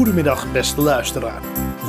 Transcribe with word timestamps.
Goedemiddag 0.00 0.52
beste 0.52 0.82
luisteraar. 0.92 1.42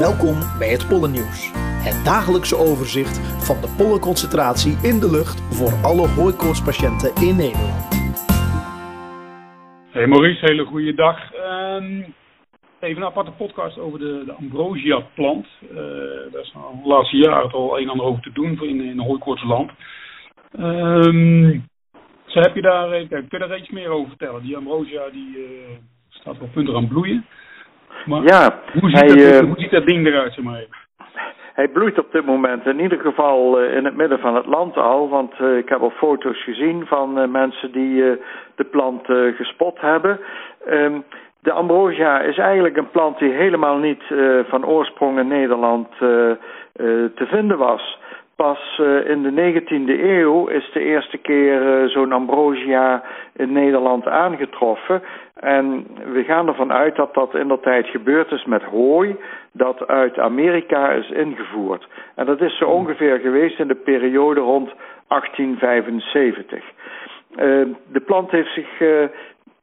Welkom 0.05 0.37
bij 0.59 0.71
het 0.75 0.87
Pollennieuws. 0.91 1.39
Het 1.87 1.97
dagelijkse 2.05 2.57
overzicht 2.69 3.15
van 3.47 3.57
de 3.63 3.69
pollenconcentratie 3.77 4.75
in 4.89 4.97
de 5.03 5.09
lucht 5.17 5.37
voor 5.57 5.73
alle 5.89 6.07
hooikoortspatiënten 6.17 7.11
in 7.27 7.35
Nederland. 7.43 7.83
Hey 9.95 10.07
Maurice, 10.07 10.45
hele 10.45 10.65
goede 10.65 10.93
dag. 10.93 11.17
Ehm, 11.33 12.01
even 12.79 13.01
een 13.01 13.11
aparte 13.11 13.31
podcast 13.31 13.77
over 13.79 13.99
de, 13.99 14.23
de 14.25 14.33
ambrosia-plant. 14.33 15.47
Uh, 15.61 15.77
daar 16.31 16.41
is 16.47 16.51
de 16.51 16.89
laatste 16.93 17.17
jaren 17.17 17.51
al 17.51 17.77
een 17.77 17.83
en 17.83 17.89
ander 17.89 18.05
over 18.05 18.21
te 18.21 18.31
doen 18.33 18.61
in, 18.61 18.81
in 18.81 18.99
hooikoortsland. 18.99 19.71
Um, 20.59 21.69
heb 22.25 22.55
je 22.55 22.61
daar, 22.61 22.91
eh, 22.91 23.07
kun 23.07 23.25
je 23.29 23.37
daar 23.37 23.59
iets 23.59 23.69
meer 23.69 23.89
over 23.89 24.09
vertellen? 24.09 24.41
Die 24.43 24.57
ambrosia 24.57 25.09
die, 25.09 25.37
uh, 25.37 25.45
staat 26.09 26.39
op 26.39 26.51
punten 26.51 26.75
aan 26.75 26.87
bloeien. 26.87 27.25
Maar 28.05 28.23
ja, 28.23 28.59
hoe 28.79 28.89
ziet, 28.89 28.99
hij, 28.99 29.07
dat, 29.07 29.41
uh, 29.41 29.47
hoe 29.47 29.59
ziet 29.59 29.71
dat 29.71 29.85
ding 29.85 30.07
eruit, 30.07 30.33
zeg 30.33 30.43
maar? 30.43 30.65
Hij 31.53 31.67
bloeit 31.67 31.99
op 31.99 32.11
dit 32.11 32.25
moment 32.25 32.65
in 32.65 32.79
ieder 32.79 32.99
geval 32.99 33.61
uh, 33.61 33.75
in 33.75 33.85
het 33.85 33.95
midden 33.95 34.19
van 34.19 34.35
het 34.35 34.45
land 34.45 34.77
al. 34.77 35.09
Want 35.09 35.33
uh, 35.39 35.57
ik 35.57 35.69
heb 35.69 35.81
al 35.81 35.89
foto's 35.89 36.43
gezien 36.43 36.85
van 36.85 37.31
mensen 37.31 37.71
die 37.71 38.19
de 38.55 38.63
plant 38.63 39.05
gespot 39.35 39.81
hebben. 39.81 40.19
Um, 40.69 41.03
de 41.41 41.51
ambrosia 41.51 42.21
is 42.21 42.37
eigenlijk 42.37 42.77
een 42.77 42.89
plant 42.89 43.19
die 43.19 43.31
helemaal 43.31 43.77
niet 43.77 44.03
van 44.47 44.65
oorsprong 44.65 45.19
in 45.19 45.27
Nederland 45.27 45.87
te 45.97 47.25
vinden 47.27 47.57
was. 47.57 47.99
Pas 48.41 48.81
in 49.05 49.21
de 49.21 49.31
19e 49.31 50.03
eeuw 50.03 50.47
is 50.47 50.71
de 50.73 50.79
eerste 50.79 51.17
keer 51.17 51.89
zo'n 51.89 52.11
ambrosia 52.11 53.03
in 53.35 53.51
Nederland 53.51 54.07
aangetroffen. 54.07 55.01
En 55.35 55.87
we 56.13 56.23
gaan 56.23 56.47
ervan 56.47 56.71
uit 56.71 56.95
dat 56.95 57.13
dat 57.13 57.35
in 57.35 57.47
dat 57.47 57.63
tijd 57.63 57.87
gebeurd 57.87 58.31
is 58.31 58.45
met 58.45 58.63
hooi 58.63 59.15
dat 59.51 59.87
uit 59.87 60.19
Amerika 60.19 60.91
is 60.91 61.09
ingevoerd. 61.09 61.87
En 62.15 62.25
dat 62.25 62.41
is 62.41 62.57
zo 62.57 62.65
ongeveer 62.65 63.19
geweest 63.19 63.59
in 63.59 63.67
de 63.67 63.75
periode 63.75 64.39
rond 64.39 64.73
1875. 65.07 66.63
Uh, 67.31 67.65
de 67.91 67.99
plant 68.05 68.31
heeft 68.31 68.53
zich 68.53 68.79
uh, 68.79 69.03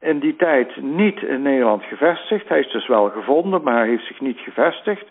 in 0.01 0.19
die 0.19 0.35
tijd 0.35 0.81
niet 0.81 1.21
in 1.21 1.41
Nederland 1.41 1.83
gevestigd. 1.83 2.49
Hij 2.49 2.59
is 2.59 2.71
dus 2.71 2.87
wel 2.87 3.09
gevonden, 3.09 3.63
maar 3.63 3.77
hij 3.77 3.87
heeft 3.87 4.05
zich 4.05 4.19
niet 4.19 4.39
gevestigd. 4.39 5.05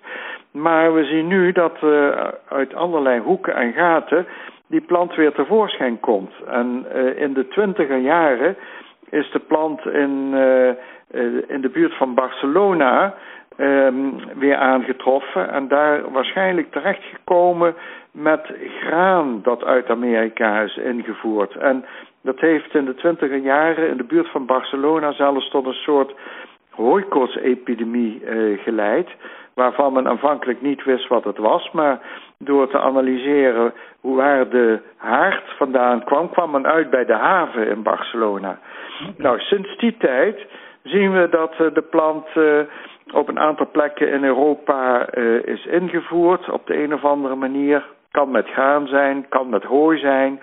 Maar 0.50 0.94
we 0.94 1.04
zien 1.04 1.26
nu 1.26 1.52
dat 1.52 1.76
uh, 1.84 2.28
uit 2.48 2.74
allerlei 2.74 3.20
hoeken 3.20 3.54
en 3.54 3.72
gaten 3.72 4.26
die 4.66 4.80
plant 4.80 5.14
weer 5.14 5.32
tevoorschijn 5.32 6.00
komt. 6.00 6.32
En 6.46 6.86
in 7.16 7.32
de 7.32 7.48
twintiger 7.48 7.98
jaren 7.98 8.56
is 9.10 9.30
de 9.30 9.38
plant 9.38 9.86
in, 9.86 10.34
in 11.48 11.60
de 11.60 11.70
buurt 11.72 11.96
van 11.96 12.14
Barcelona 12.14 13.14
um, 13.58 14.14
weer 14.38 14.56
aangetroffen 14.56 15.50
en 15.50 15.68
daar 15.68 16.10
waarschijnlijk 16.10 16.70
terechtgekomen 16.70 17.74
met 18.12 18.52
graan 18.80 19.40
dat 19.42 19.64
uit 19.64 19.90
Amerika 19.90 20.60
is 20.60 20.76
ingevoerd. 20.76 21.56
En 21.56 21.84
dat 22.22 22.40
heeft 22.40 22.74
in 22.74 22.84
de 22.84 22.94
twintiger 22.94 23.36
jaren 23.36 23.88
in 23.88 23.96
de 23.96 24.04
buurt 24.04 24.30
van 24.30 24.46
Barcelona 24.46 25.12
zelfs 25.12 25.50
tot 25.50 25.66
een 25.66 25.72
soort 25.72 26.14
hooikoortsepidemie 26.70 28.22
uh, 28.24 28.58
geleid, 28.62 29.08
waarvan 29.54 29.92
men 29.92 30.08
aanvankelijk 30.08 30.62
niet 30.62 30.84
wist 30.84 31.08
wat 31.08 31.24
het 31.24 31.38
was, 31.38 31.70
maar 31.70 32.00
door 32.38 32.68
te 32.68 32.80
analyseren 32.80 33.72
hoe 34.00 34.16
waar 34.16 34.48
de 34.48 34.80
haard 34.96 35.44
vandaan 35.56 36.04
kwam, 36.04 36.30
kwam 36.30 36.50
men 36.50 36.66
uit 36.66 36.90
bij 36.90 37.04
de 37.04 37.14
haven 37.14 37.68
in 37.68 37.82
Barcelona. 37.82 38.58
Nou, 39.16 39.38
sinds 39.38 39.76
die 39.76 39.96
tijd 39.96 40.46
zien 40.82 41.12
we 41.12 41.28
dat 41.30 41.52
uh, 41.60 41.74
de 41.74 41.82
plant 41.82 42.26
uh, 42.36 42.60
op 43.12 43.28
een 43.28 43.38
aantal 43.38 43.68
plekken 43.72 44.10
in 44.12 44.24
Europa 44.24 45.08
uh, 45.14 45.42
is 45.42 45.66
ingevoerd 45.66 46.50
op 46.50 46.66
de 46.66 46.82
een 46.82 46.94
of 46.94 47.04
andere 47.04 47.34
manier. 47.34 47.84
Kan 48.10 48.30
met 48.30 48.46
graan 48.46 48.86
zijn, 48.86 49.28
kan 49.28 49.48
met 49.48 49.62
hooi 49.64 49.98
zijn. 49.98 50.40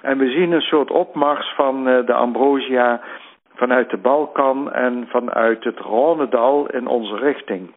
En 0.00 0.18
we 0.18 0.30
zien 0.30 0.52
een 0.52 0.60
soort 0.60 0.90
opmars 0.90 1.52
van 1.56 1.84
de 1.84 2.12
ambrosia 2.12 3.00
vanuit 3.54 3.90
de 3.90 3.96
Balkan 3.96 4.72
en 4.72 5.06
vanuit 5.08 5.64
het 5.64 5.78
Rhônedal 5.78 6.74
in 6.74 6.86
onze 6.86 7.16
richting. 7.16 7.72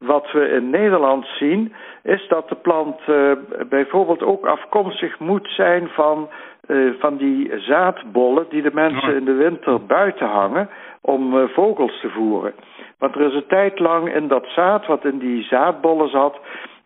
Wat 0.00 0.32
we 0.32 0.48
in 0.48 0.70
Nederland 0.70 1.26
zien 1.26 1.72
is 2.02 2.28
dat 2.28 2.48
de 2.48 2.54
plant 2.54 3.00
uh, 3.08 3.32
bijvoorbeeld 3.68 4.22
ook 4.22 4.46
afkomstig 4.46 5.18
moet 5.18 5.48
zijn 5.48 5.88
van, 5.88 6.28
uh, 6.66 6.92
van 6.98 7.16
die 7.16 7.52
zaadbollen 7.58 8.46
die 8.48 8.62
de 8.62 8.70
mensen 8.74 9.14
in 9.14 9.24
de 9.24 9.34
winter 9.34 9.84
buiten 9.84 10.26
hangen 10.26 10.68
om 11.00 11.36
uh, 11.36 11.48
vogels 11.48 12.00
te 12.00 12.08
voeren. 12.08 12.52
Want 12.98 13.14
er 13.14 13.20
is 13.20 13.34
een 13.34 13.46
tijd 13.46 13.78
lang 13.78 14.14
in 14.14 14.28
dat 14.28 14.46
zaad 14.46 14.86
wat 14.86 15.04
in 15.04 15.18
die 15.18 15.42
zaadbollen 15.42 16.08
zat, 16.08 16.40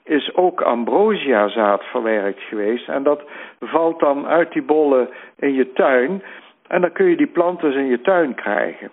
is 0.05 0.35
ook 0.35 0.61
ambrosiazaad 0.63 1.85
verwerkt 1.85 2.41
geweest. 2.41 2.89
En 2.89 3.03
dat 3.03 3.23
valt 3.61 4.01
dan 4.01 4.27
uit 4.27 4.53
die 4.53 4.63
bollen 4.63 5.09
in 5.37 5.55
je 5.55 5.73
tuin. 5.73 6.23
En 6.69 6.81
dan 6.81 6.93
kun 6.93 7.07
je 7.07 7.17
die 7.17 7.27
planten 7.27 7.71
dus 7.71 7.79
in 7.79 7.87
je 7.87 8.01
tuin 8.01 8.35
krijgen. 8.35 8.91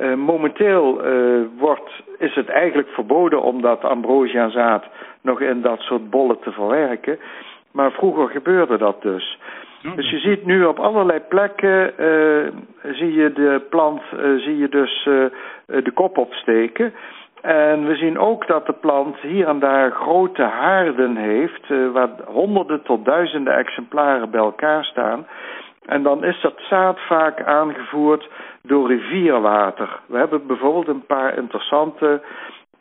Uh, 0.00 0.14
momenteel 0.14 1.06
uh, 1.06 1.46
wordt, 1.58 2.02
is 2.18 2.34
het 2.34 2.48
eigenlijk 2.48 2.88
verboden 2.88 3.42
om 3.42 3.62
dat 3.62 3.84
ambrosiazaad 3.84 4.84
nog 5.20 5.40
in 5.40 5.60
dat 5.60 5.80
soort 5.80 6.10
bollen 6.10 6.40
te 6.40 6.52
verwerken. 6.52 7.18
Maar 7.72 7.90
vroeger 7.92 8.28
gebeurde 8.28 8.78
dat 8.78 9.02
dus. 9.02 9.38
Dus 9.94 10.10
je 10.10 10.18
ziet 10.18 10.44
nu 10.44 10.64
op 10.64 10.78
allerlei 10.78 11.20
plekken, 11.28 11.92
uh, 12.00 12.46
zie 12.94 13.12
je 13.12 13.32
de 13.32 13.66
plant, 13.70 14.02
zie 14.36 14.56
je 14.56 14.68
dus 14.68 15.02
de 15.66 15.90
kop 15.94 16.18
opsteken. 16.18 16.94
En 17.40 17.86
we 17.86 17.96
zien 17.96 18.18
ook 18.18 18.46
dat 18.46 18.66
de 18.66 18.72
plant 18.72 19.16
hier 19.16 19.46
en 19.46 19.58
daar 19.58 19.90
grote 19.90 20.42
haarden 20.42 21.16
heeft, 21.16 21.68
waar 21.92 22.10
honderden 22.26 22.82
tot 22.82 23.04
duizenden 23.04 23.56
exemplaren 23.56 24.30
bij 24.30 24.40
elkaar 24.40 24.84
staan. 24.84 25.26
En 25.88 26.02
dan 26.02 26.24
is 26.24 26.40
dat 26.40 26.54
zaad 26.56 26.98
vaak 27.00 27.42
aangevoerd 27.42 28.28
door 28.62 28.88
rivierwater. 28.88 30.00
We 30.06 30.18
hebben 30.18 30.46
bijvoorbeeld 30.46 30.88
een 30.88 31.06
paar 31.06 31.36
interessante 31.36 32.22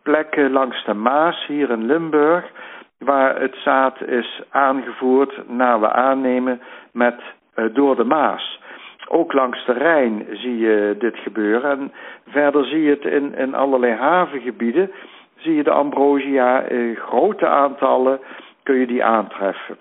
plekken 0.04 0.52
langs 0.52 0.86
de 0.86 0.94
Maas 0.94 1.46
hier 1.46 1.70
in 1.70 1.86
Limburg 1.86 2.52
waar 3.00 3.42
het 3.42 3.56
zaad 3.56 4.02
is 4.02 4.42
aangevoerd 4.50 5.48
naar 5.48 5.80
we 5.80 5.90
aannemen 5.92 6.62
met 6.92 7.22
uh, 7.56 7.66
door 7.74 7.96
de 7.96 8.04
Maas. 8.04 8.60
Ook 9.08 9.34
langs 9.34 9.66
de 9.66 9.74
Rijn 9.74 10.26
zie 10.32 10.58
je 10.58 10.96
dit 11.00 11.18
gebeuren. 11.18 11.72
En 11.80 11.92
verder 12.28 12.66
zie 12.66 12.82
je 12.82 12.90
het 12.90 13.06
in, 13.06 13.36
in 13.36 13.56
allerlei 13.56 13.94
havengebieden. 13.94 14.92
Zie 15.36 15.56
je 15.56 15.64
de 15.64 15.72
ambrosia 15.72 16.62
in 16.62 16.96
grote 16.96 17.48
aantallen 17.48 18.20
kun 18.64 18.76
je 18.76 18.88
die 18.88 19.04
aantreffen. 19.04 19.78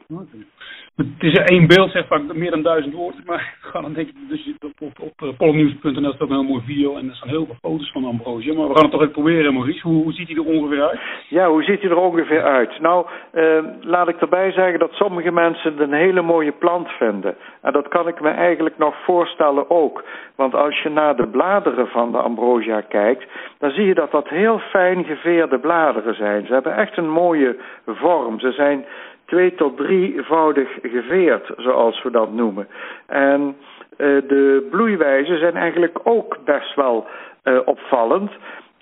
Het 0.97 1.07
is 1.19 1.35
één 1.35 1.67
beeld, 1.67 1.91
zeg 1.91 2.07
vaak 2.07 2.35
meer 2.35 2.51
dan 2.51 2.63
duizend 2.63 2.95
woorden, 2.95 3.23
maar 3.27 3.57
ga 3.61 3.81
dan 3.81 3.93
denk 3.93 4.09
ik, 4.09 4.15
dus 4.29 4.51
op, 4.61 4.73
op, 4.79 5.01
op, 5.01 5.29
op 5.29 5.37
pollennieuws.nl 5.37 6.13
staat 6.13 6.29
een 6.29 6.35
heel 6.35 6.43
mooi 6.43 6.63
video 6.67 6.97
en 6.97 7.09
er 7.09 7.15
staan 7.15 7.29
heel 7.29 7.47
veel 7.47 7.57
foto's 7.61 7.93
van 7.93 8.05
ambrosia. 8.05 8.55
Maar 8.55 8.69
we 8.69 8.75
gaan 8.75 8.83
het 8.83 8.91
toch 8.91 9.01
even 9.01 9.13
proberen, 9.13 9.55
Maurice. 9.55 9.89
Hoe, 9.89 10.03
hoe 10.03 10.13
ziet 10.13 10.29
hij 10.29 10.37
er 10.37 10.45
ongeveer 10.45 10.89
uit? 10.89 11.01
Ja, 11.29 11.49
hoe 11.49 11.63
ziet 11.63 11.81
hij 11.81 11.91
er 11.91 11.97
ongeveer 11.97 12.43
uit? 12.43 12.81
Nou, 12.81 13.07
uh, 13.35 13.65
laat 13.81 14.09
ik 14.09 14.21
erbij 14.21 14.53
zeggen 14.53 14.79
dat 14.79 14.93
sommige 14.93 15.33
mensen 15.33 15.73
het 15.73 15.81
een 15.81 15.93
hele 15.93 16.23
mooie 16.23 16.53
plant 16.53 16.89
vinden. 16.89 17.37
En 17.63 17.73
dat 17.73 17.89
kan 17.89 18.09
ik 18.09 18.21
me 18.21 18.29
eigenlijk 18.31 18.79
nog 18.79 18.95
voorstellen 19.05 19.71
ook. 19.71 20.05
Want 20.37 20.55
als 20.55 20.83
je 20.83 20.89
naar 20.89 21.17
de 21.17 21.27
bladeren 21.27 21.87
van 21.87 22.13
de 22.13 22.19
ambrosia 22.19 22.81
kijkt, 22.81 23.25
dan 23.59 23.71
zie 23.71 23.85
je 23.85 23.95
dat 23.95 24.11
dat 24.11 24.29
heel 24.29 24.59
fijn 24.59 25.05
geveerde 25.05 25.59
bladeren 25.59 26.15
zijn. 26.15 26.47
Ze 26.47 26.53
hebben 26.53 26.77
echt 26.77 26.97
een 26.97 27.11
mooie 27.11 27.57
vorm. 27.87 28.41
Ze 28.41 28.53
zijn 28.53 28.85
twee 29.27 29.55
tot 29.55 29.77
drievoudig 29.77 30.79
geveerd, 30.83 31.53
zoals 31.57 32.03
we 32.03 32.11
dat 32.11 32.33
noemen. 32.33 32.69
En 33.07 33.57
uh, 33.99 34.23
de 34.29 34.69
bloeiwijzen 34.71 35.39
zijn 35.39 35.57
eigenlijk 35.57 35.99
ook 36.03 36.39
best 36.45 36.75
wel 36.75 37.07
uh, 37.45 37.59
opvallend, 37.65 38.31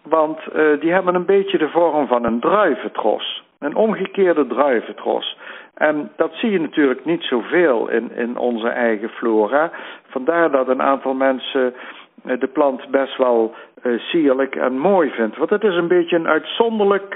want 0.03 0.39
uh, 0.57 0.81
die 0.81 0.93
hebben 0.93 1.15
een 1.15 1.25
beetje 1.25 1.59
de 1.59 1.69
vorm 1.69 2.07
van 2.07 2.25
een 2.25 2.41
druiventros. 2.41 3.43
Een 3.59 3.75
omgekeerde 3.75 4.47
druiventros. 4.47 5.39
En 5.75 6.13
dat 6.17 6.33
zie 6.35 6.51
je 6.51 6.61
natuurlijk 6.61 7.05
niet 7.05 7.23
zoveel 7.23 7.89
in, 7.89 8.13
in 8.17 8.37
onze 8.37 8.69
eigen 8.69 9.09
flora. 9.09 9.71
Vandaar 10.09 10.51
dat 10.51 10.69
een 10.69 10.83
aantal 10.83 11.15
mensen 11.15 11.75
de 12.23 12.47
plant 12.53 12.89
best 12.91 13.17
wel 13.17 13.55
uh, 13.83 14.01
sierlijk 14.01 14.57
en 14.57 14.79
mooi 14.79 15.11
vindt. 15.11 15.37
Want 15.37 15.51
het 15.51 15.65
is 15.65 15.75
een 15.75 15.89
beetje 15.89 16.17
een 16.17 16.29
uitzonderlijk 16.29 17.15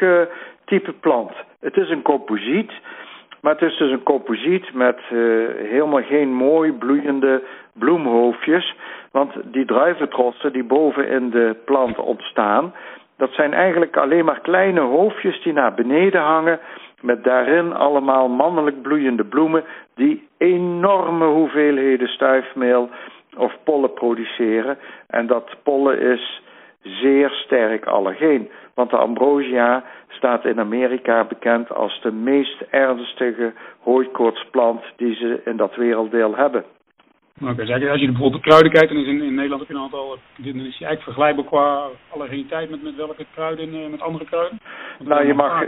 type 0.64 0.93
plant. 0.93 1.32
Het 1.61 1.76
is 1.76 1.91
een 1.91 2.03
composiet. 2.03 2.73
Maar 3.40 3.52
het 3.52 3.62
is 3.62 3.76
dus 3.76 3.90
een 3.90 4.02
composiet 4.02 4.75
met 4.75 4.99
uh, 5.12 5.49
helemaal 5.56 6.02
geen 6.02 6.35
mooi 6.35 6.73
bloeiende 6.73 7.43
bloemhoofdjes. 7.73 8.75
Want 9.11 9.32
die 9.44 9.64
druiventrossen 9.64 10.52
die 10.52 10.64
boven 10.64 11.08
in 11.08 11.31
de 11.31 11.56
plant 11.64 11.99
ontstaan, 11.99 12.75
dat 13.17 13.32
zijn 13.32 13.55
eigenlijk 13.55 13.96
alleen 13.96 14.25
maar 14.25 14.40
kleine 14.40 14.81
hoofdjes 14.81 15.43
die 15.43 15.52
naar 15.52 15.75
beneden 15.75 16.20
hangen. 16.20 16.58
Met 17.00 17.25
daarin 17.25 17.73
allemaal 17.75 18.29
mannelijk 18.29 18.82
bloeiende 18.82 19.25
bloemen 19.25 19.64
die 19.94 20.29
enorme 20.38 21.26
hoeveelheden 21.26 22.08
stuifmeel 22.08 22.91
of 23.37 23.52
pollen 23.64 23.93
produceren. 23.93 24.79
En 25.06 25.26
dat 25.26 25.56
pollen 25.62 26.00
is 26.00 26.43
zeer 26.88 27.31
sterk 27.31 27.87
allergeen. 27.87 28.50
Want 28.75 28.90
de 28.90 28.96
ambrosia 28.96 29.85
staat 30.08 30.44
in 30.44 30.61
Amerika 30.61 31.25
bekend 31.25 31.73
als 31.73 32.00
de 32.02 32.12
meest 32.12 32.61
ernstige 32.70 33.52
hooikoortsplant 33.81 34.82
die 34.96 35.14
ze 35.14 35.40
in 35.44 35.56
dat 35.56 35.76
werelddeel 35.76 36.37
hebben. 36.37 36.64
Oké, 37.43 37.50
okay, 37.50 37.88
als 37.88 38.00
je 38.00 38.06
bijvoorbeeld 38.06 38.43
de 38.43 38.49
kruiden 38.49 38.73
kijkt, 38.73 38.88
dan 38.88 39.02
is 39.02 39.06
in, 39.06 39.23
in 39.23 39.35
Nederland 39.35 39.61
heb 39.61 39.70
je 39.70 39.75
een 39.75 39.81
aantal, 39.81 40.19
dan 40.37 40.55
is 40.55 40.62
eigenlijk 40.62 41.02
vergelijkbaar 41.02 41.44
qua 41.44 41.87
allergeniteit 42.08 42.70
met, 42.70 42.82
met 42.82 42.96
welke 42.96 43.26
kruiden, 43.34 43.75
uh, 43.75 43.91
met 43.91 44.00
andere 44.00 44.25
kruiden? 44.25 44.61
nou, 44.99 45.26
je 45.26 45.34
mag, 45.34 45.64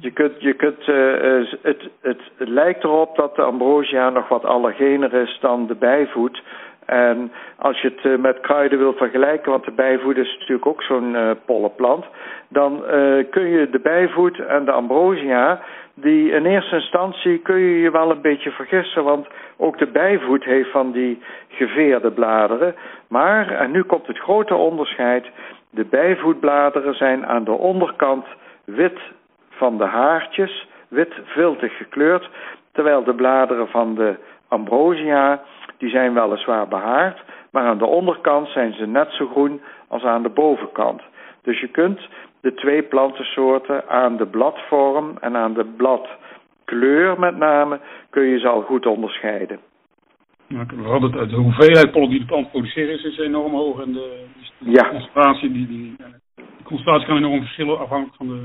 je 0.00 0.10
kunt, 0.10 0.32
je 0.38 0.54
kunt, 0.54 0.86
uh, 0.88 1.50
het, 1.62 1.88
het, 2.02 2.20
het 2.36 2.48
lijkt 2.48 2.84
erop 2.84 3.16
dat 3.16 3.36
de 3.36 3.42
ambrosia 3.42 4.10
nog 4.10 4.28
wat 4.28 4.44
allergener 4.44 5.14
is 5.14 5.38
dan 5.40 5.66
de 5.66 5.74
bijvoet. 5.74 6.42
En 6.90 7.32
als 7.56 7.80
je 7.80 7.88
het 7.88 8.04
uh, 8.04 8.18
met 8.18 8.40
kruiden 8.40 8.78
wilt 8.78 8.96
vergelijken, 8.96 9.50
want 9.50 9.64
de 9.64 9.70
bijvoet 9.70 10.16
is 10.16 10.36
natuurlijk 10.38 10.66
ook 10.66 10.82
zo'n 10.82 11.14
uh, 11.14 11.30
pollenplant, 11.44 12.04
dan 12.48 12.72
uh, 12.72 13.24
kun 13.30 13.48
je 13.48 13.70
de 13.70 13.78
bijvoet 13.78 14.38
en 14.38 14.64
de 14.64 14.70
ambrosia, 14.70 15.60
die 15.94 16.30
in 16.30 16.46
eerste 16.46 16.74
instantie 16.74 17.38
kun 17.38 17.58
je 17.58 17.80
je 17.80 17.90
wel 17.90 18.10
een 18.10 18.20
beetje 18.20 18.50
vergissen, 18.50 19.04
want 19.04 19.26
ook 19.56 19.78
de 19.78 19.86
bijvoet 19.86 20.44
heeft 20.44 20.70
van 20.70 20.92
die 20.92 21.22
geveerde 21.48 22.10
bladeren. 22.10 22.74
Maar, 23.08 23.50
en 23.50 23.70
nu 23.70 23.82
komt 23.82 24.06
het 24.06 24.18
grote 24.18 24.54
onderscheid, 24.54 25.26
de 25.70 25.84
bijvoetbladeren 25.84 26.94
zijn 26.94 27.26
aan 27.26 27.44
de 27.44 27.52
onderkant 27.52 28.26
wit 28.64 28.98
van 29.50 29.78
de 29.78 29.84
haartjes, 29.84 30.68
wit 30.88 31.14
viltig 31.24 31.76
gekleurd, 31.76 32.30
terwijl 32.72 33.04
de 33.04 33.14
bladeren 33.14 33.68
van 33.68 33.94
de 33.94 34.14
ambrosia 34.48 35.40
die 35.80 35.90
zijn 35.90 36.14
weliswaar 36.14 36.68
behaard, 36.68 37.18
maar 37.50 37.64
aan 37.66 37.78
de 37.78 37.86
onderkant 37.86 38.48
zijn 38.48 38.72
ze 38.72 38.86
net 38.86 39.12
zo 39.12 39.26
groen 39.26 39.60
als 39.88 40.02
aan 40.02 40.22
de 40.22 40.28
bovenkant. 40.28 41.02
Dus 41.42 41.60
je 41.60 41.68
kunt 41.68 42.00
de 42.40 42.54
twee 42.54 42.82
plantensoorten 42.82 43.88
aan 43.88 44.16
de 44.16 44.26
bladvorm 44.26 45.16
en 45.20 45.36
aan 45.36 45.54
de 45.54 45.64
bladkleur 45.64 47.18
met 47.18 47.36
name, 47.36 47.80
kun 48.10 48.22
je 48.22 48.38
ze 48.38 48.48
al 48.48 48.62
goed 48.62 48.86
onderscheiden. 48.86 49.60
hadden 50.84 51.12
de, 51.12 51.26
de 51.26 51.36
hoeveelheid 51.36 51.90
pollen 51.90 52.10
die 52.10 52.18
de 52.18 52.24
plant 52.24 52.50
produceert 52.50 52.88
is, 52.88 53.04
is 53.04 53.18
enorm 53.18 53.52
hoog 53.52 53.80
en 53.80 53.92
de, 53.92 54.24
de 54.58 54.70
ja. 54.70 54.88
concentratie, 54.88 55.52
die, 55.52 55.66
die, 55.66 55.96
de 56.34 56.42
concentratie 56.62 57.06
kan 57.06 57.16
enorm 57.16 57.40
verschillen 57.40 57.78
afhankelijk 57.78 58.16
van 58.16 58.28
de... 58.28 58.42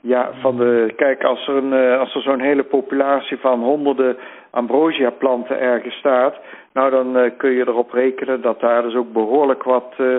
Ja, 0.00 0.30
van 0.40 0.56
de, 0.56 0.92
kijk, 0.96 1.24
als 1.24 1.48
er, 1.48 1.54
een, 1.56 1.72
eh, 1.72 1.98
als 1.98 2.14
er 2.14 2.22
zo'n 2.22 2.40
hele 2.40 2.62
populatie 2.62 3.36
van 3.36 3.60
honderden 3.60 4.16
ambrosia 4.50 5.10
planten 5.10 5.60
ergens 5.60 5.94
staat, 5.94 6.36
nou 6.72 6.90
dan 6.90 7.16
uh, 7.16 7.30
kun 7.36 7.50
je 7.50 7.68
erop 7.68 7.92
rekenen 7.92 8.40
dat 8.40 8.60
daar 8.60 8.82
dus 8.82 8.94
ook 8.94 9.12
behoorlijk 9.12 9.62
wat 9.62 9.94
uh, 9.98 10.16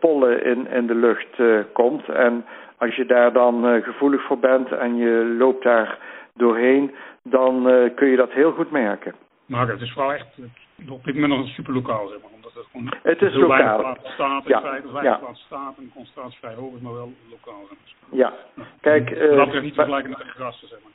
pollen 0.00 0.44
in, 0.44 0.70
in 0.70 0.86
de 0.86 0.94
lucht 0.94 1.40
komt. 1.72 2.08
En 2.08 2.44
als 2.78 2.96
je 2.96 3.06
daar 3.06 3.32
dan 3.32 3.82
gevoelig 3.82 4.22
voor 4.22 4.38
bent 4.38 4.72
en 4.72 4.96
je 4.96 5.34
loopt 5.38 5.62
daar 5.62 5.98
doorheen, 6.34 6.94
dan 7.22 7.62
kun 7.94 8.08
je 8.08 8.16
dat 8.16 8.32
heel 8.32 8.52
goed 8.52 8.70
merken. 8.70 9.14
Maar 9.46 9.68
het 9.68 9.80
is 9.80 9.94
wel 9.94 10.12
echt 10.12 10.26
op 10.88 11.04
dit 11.04 11.14
moment 11.14 11.32
nog 11.32 11.40
een 11.40 11.52
super 11.52 11.74
lokaal, 11.74 12.08
zeg 12.08 12.18
maar. 12.20 12.37
Het 12.58 12.66
gewoon 12.72 12.92
het 13.02 13.22
is 13.22 13.34
lokaal. 13.34 13.96
staat 14.02 14.44
in 14.44 14.50
ja. 14.50 14.62
weinig 14.62 15.02
ja. 15.02 15.20
staat 15.32 15.74
en 15.76 15.84
de 15.84 15.90
concentratie 15.94 16.38
vrij 16.38 16.54
hoog 16.54 16.74
is, 16.74 16.80
maar 16.80 16.92
wel 16.92 17.12
lokaal. 17.30 17.62
Ja, 18.10 18.32
kijk... 18.80 19.10
Uh, 19.10 19.36
dat 19.36 19.54
is 19.54 19.62
niet 19.62 19.74
vergelijken 19.74 20.10
met 20.10 20.18
de 20.18 20.24
grassen, 20.24 20.68
zeg 20.68 20.78
maar. 20.82 20.92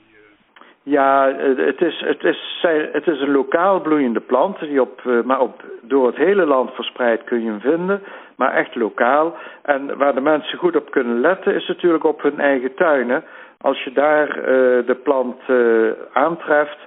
Ja, 0.86 1.36
het 1.56 1.82
is, 1.82 2.00
het, 2.00 2.24
is, 2.24 2.66
het 2.92 3.08
is 3.08 3.22
een 3.22 3.32
lokaal 3.32 3.82
bloeiende 3.82 4.20
plant, 4.20 4.60
die 4.60 4.82
op, 4.82 5.04
maar 5.24 5.40
op, 5.40 5.64
door 5.82 6.08
het 6.08 6.16
hele 6.16 6.46
land 6.46 6.72
verspreid 6.74 7.24
kun 7.24 7.44
je 7.44 7.50
hem 7.50 7.60
vinden, 7.60 8.04
maar 8.36 8.54
echt 8.54 8.76
lokaal. 8.76 9.36
En 9.62 9.98
waar 9.98 10.16
de 10.16 10.22
mensen 10.22 10.58
goed 10.58 10.76
op 10.76 10.92
kunnen 10.92 11.20
letten 11.20 11.56
is 11.56 11.68
natuurlijk 11.68 12.04
op 12.04 12.22
hun 12.22 12.40
eigen 12.40 12.76
tuinen. 12.76 13.24
Als 13.62 13.84
je 13.84 13.92
daar 13.92 14.28
uh, 14.28 14.46
de 14.86 15.00
plant 15.04 15.42
uh, 15.48 15.92
aantreft, 16.14 16.78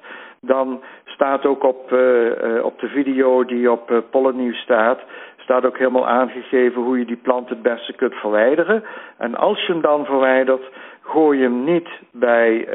dan 0.41 0.83
staat 1.17 1.47
ook 1.47 1.63
op, 1.65 1.93
uh, 1.93 2.65
op 2.65 2.81
de 2.81 2.89
video 2.89 3.45
die 3.45 3.71
op 3.71 3.91
uh, 3.91 3.99
Pollennieuws 4.11 4.59
staat, 4.59 5.01
staat 5.37 5.65
ook 5.65 5.79
helemaal 5.79 6.09
aangegeven 6.09 6.83
hoe 6.83 6.99
je 6.99 7.05
die 7.05 7.23
plant 7.23 7.49
het 7.49 7.63
beste 7.63 7.93
kunt 7.93 8.15
verwijderen. 8.15 8.85
En 9.19 9.35
als 9.35 9.67
je 9.67 9.73
hem 9.73 9.81
dan 9.81 10.05
verwijdert, 10.05 10.63
gooi 11.01 11.43
hem 11.43 11.65
niet 11.65 11.89
bij, 12.13 12.69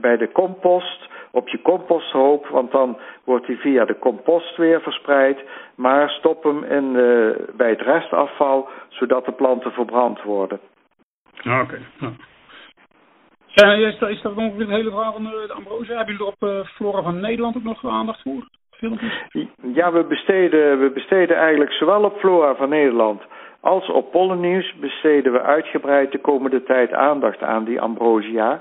bij 0.00 0.16
de 0.16 0.32
compost 0.32 1.08
op 1.30 1.48
je 1.48 1.62
composthoop, 1.62 2.46
want 2.46 2.72
dan 2.72 2.98
wordt 3.24 3.46
hij 3.46 3.56
via 3.56 3.84
de 3.84 3.98
compost 3.98 4.56
weer 4.56 4.80
verspreid. 4.80 5.38
Maar 5.74 6.10
stop 6.10 6.42
hem 6.42 6.64
in, 6.64 6.94
uh, 6.94 7.30
bij 7.56 7.70
het 7.70 7.80
restafval, 7.80 8.68
zodat 8.88 9.24
de 9.24 9.32
planten 9.32 9.72
verbrand 9.72 10.22
worden. 10.22 10.60
Oké. 11.38 11.60
Okay. 11.60 11.80
Ja. 13.66 13.72
is, 13.72 13.98
dat, 13.98 14.08
is 14.08 14.22
ongeveer 14.22 14.68
hele 14.68 14.90
verhaal 14.90 15.12
van 15.12 15.22
de, 15.22 15.44
de 15.46 15.52
ambrosia? 15.52 15.96
Hebben 15.96 16.14
jullie 16.14 16.32
er 16.32 16.48
op 16.48 16.48
uh, 16.48 16.66
Flora 16.74 17.02
van 17.02 17.20
Nederland 17.20 17.56
ook 17.56 17.62
nog 17.62 17.86
aandacht 17.86 18.22
voor? 18.22 18.48
Ja, 19.72 19.92
we 19.92 20.04
besteden, 20.04 20.80
we 20.80 20.90
besteden 20.90 21.36
eigenlijk 21.36 21.72
zowel 21.72 22.02
op 22.02 22.18
Flora 22.18 22.54
van 22.54 22.68
Nederland 22.68 23.22
als 23.60 23.90
op 23.90 24.10
pollennieuws 24.10 24.74
besteden 24.80 25.32
we 25.32 25.42
uitgebreid 25.42 26.12
de 26.12 26.18
komende 26.18 26.62
tijd 26.62 26.92
aandacht 26.92 27.42
aan 27.42 27.64
die 27.64 27.80
ambrosia. 27.80 28.60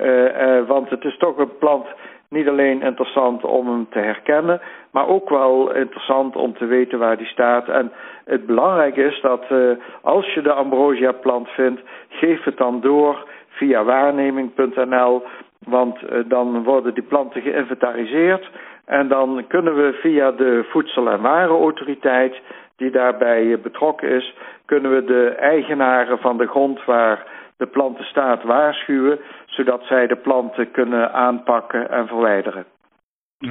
Uh, 0.00 0.06
uh, 0.06 0.66
want 0.66 0.90
het 0.90 1.04
is 1.04 1.16
toch 1.18 1.38
een 1.38 1.58
plant 1.58 1.86
niet 2.28 2.48
alleen 2.48 2.82
interessant 2.82 3.44
om 3.44 3.68
hem 3.68 3.86
te 3.90 3.98
herkennen, 3.98 4.60
maar 4.90 5.08
ook 5.08 5.28
wel 5.28 5.74
interessant 5.74 6.36
om 6.36 6.56
te 6.56 6.66
weten 6.66 6.98
waar 6.98 7.16
die 7.16 7.26
staat. 7.26 7.68
En 7.68 7.92
het 8.24 8.46
belangrijke 8.46 9.02
is 9.02 9.20
dat 9.20 9.44
uh, 9.50 9.70
als 10.02 10.34
je 10.34 10.42
de 10.42 10.52
ambrosia 10.52 11.12
plant 11.12 11.48
vindt, 11.48 11.80
geef 12.08 12.44
het 12.44 12.56
dan 12.56 12.80
door 12.80 13.28
via 13.48 13.84
waarneming.nl, 13.84 15.22
want 15.58 15.98
dan 16.26 16.62
worden 16.62 16.94
die 16.94 17.02
planten 17.02 17.42
geïnventariseerd 17.42 18.50
en 18.84 19.08
dan 19.08 19.44
kunnen 19.48 19.74
we 19.74 19.92
via 19.92 20.30
de 20.30 20.66
Voedsel- 20.70 21.10
en 21.10 21.20
Warenautoriteit 21.20 22.40
die 22.76 22.90
daarbij 22.90 23.60
betrokken 23.60 24.08
is, 24.08 24.34
kunnen 24.64 24.94
we 24.94 25.04
de 25.04 25.28
eigenaren 25.28 26.18
van 26.18 26.36
de 26.36 26.46
grond 26.46 26.84
waar 26.84 27.26
de 27.56 27.66
planten 27.66 28.04
staat 28.04 28.42
waarschuwen, 28.42 29.18
zodat 29.46 29.82
zij 29.84 30.06
de 30.06 30.16
planten 30.16 30.70
kunnen 30.70 31.12
aanpakken 31.12 31.90
en 31.90 32.06
verwijderen. 32.06 32.64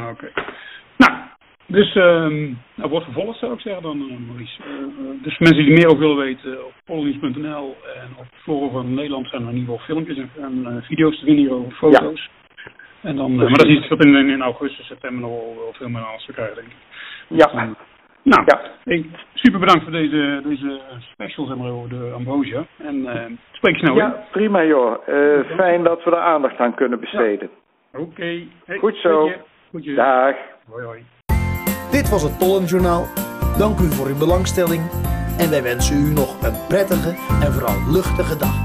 Oké. 0.09 0.31
Dus 1.67 1.95
uh, 1.95 2.03
nou, 2.75 2.89
wordt 2.89 3.05
vervolgd 3.05 3.39
zou 3.39 3.53
ik 3.53 3.59
zeggen 3.59 3.81
dan, 3.81 3.97
uh, 3.97 4.27
Maurice. 4.27 4.61
Uh, 4.61 5.23
dus 5.23 5.37
mensen 5.37 5.65
die 5.65 5.73
meer 5.73 5.87
over 5.87 5.99
willen 5.99 6.17
weten, 6.17 6.65
op 6.65 6.73
polonies.nl 6.85 7.77
en 7.95 8.09
op 8.17 8.25
Flora 8.41 8.71
van 8.71 8.93
Nederland 8.93 9.27
zijn 9.27 9.41
er 9.41 9.49
in 9.49 9.57
ieder 9.57 9.69
geval 9.69 9.85
filmpjes 9.85 10.17
en, 10.17 10.29
en 10.65 10.83
video's 10.83 11.19
te 11.19 11.25
vinden 11.25 11.43
hierover, 11.43 11.71
foto's. 11.71 12.29
Ja. 12.55 12.71
En 13.01 13.15
dan, 13.15 13.35
maar 13.35 13.49
dat 13.49 13.65
is 13.65 13.77
iets 13.77 13.87
wat 13.87 14.05
in, 14.05 14.29
in 14.29 14.41
augustus, 14.41 14.85
september 14.85 15.21
nog 15.21 15.29
wel, 15.29 15.55
wel 15.55 15.73
veel 15.73 15.89
meer 15.89 16.01
aan 16.01 16.17
te 16.25 16.33
krijgen, 16.33 16.55
denk 16.55 16.67
ik. 16.67 16.75
Ja. 17.27 17.45
Dus, 17.45 17.75
nou, 18.23 18.43
ja. 18.45 19.03
super 19.33 19.59
bedankt 19.59 19.83
voor 19.83 19.91
deze, 19.91 20.41
deze 20.43 20.81
special 21.11 21.45
zeg 21.45 21.57
maar, 21.57 21.71
over 21.71 21.89
de 21.89 22.11
ambrosia. 22.15 22.65
En 22.77 23.07
spreek 23.51 23.77
snel 23.77 23.95
Ja, 23.95 24.25
prima 24.31 24.63
joh. 24.63 24.95
Fijn 25.55 25.83
dat 25.83 26.03
we 26.03 26.11
er 26.11 26.17
aandacht 26.17 26.57
aan 26.57 26.75
kunnen 26.75 26.99
besteden. 26.99 27.49
Ja. 27.91 27.99
Oké. 27.99 28.09
Okay. 28.09 28.47
Hey, 28.65 28.77
Goed 28.77 28.95
zo. 28.95 29.31
Goedje. 29.69 29.93
Dag. 29.93 30.35
Hoi 30.67 30.85
hoi. 30.85 31.03
Dit 31.91 32.09
was 32.09 32.21
het 32.21 32.37
Pollenjournaal. 32.37 33.07
Dank 33.57 33.79
u 33.79 33.91
voor 33.91 34.07
uw 34.07 34.17
belangstelling. 34.17 34.81
En 35.37 35.49
wij 35.49 35.63
wensen 35.63 35.95
u 35.95 36.13
nog 36.13 36.35
een 36.41 36.55
prettige 36.67 37.15
en 37.41 37.53
vooral 37.53 37.75
luchtige 37.91 38.37
dag. 38.37 38.55